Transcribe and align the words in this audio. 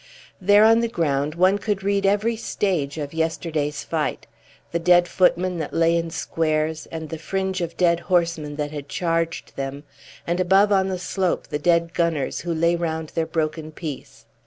There 0.41 0.65
on 0.65 0.79
the 0.79 0.87
ground 0.87 1.35
one 1.35 1.59
could 1.59 1.83
read 1.83 2.07
every 2.07 2.35
stage 2.35 2.97
of 2.97 3.13
yesterday's 3.13 3.83
fight 3.83 4.25
the 4.71 4.79
dead 4.79 5.07
footmen 5.07 5.59
that 5.59 5.75
lay 5.75 5.95
in 5.95 6.09
squares 6.09 6.87
and 6.91 7.09
the 7.09 7.19
fringe 7.19 7.61
of 7.61 7.77
dead 7.77 7.99
horsemen 7.99 8.55
that 8.55 8.71
had 8.71 8.89
charged 8.89 9.55
them, 9.55 9.83
and 10.25 10.39
above 10.39 10.71
on 10.71 10.87
the 10.87 10.97
slope 10.97 11.49
the 11.49 11.59
dead 11.59 11.93
gunners, 11.93 12.39
who 12.39 12.51
lay 12.51 12.75
round 12.75 13.09
their 13.09 13.27
broken 13.27 13.71
piece. 13.71 14.25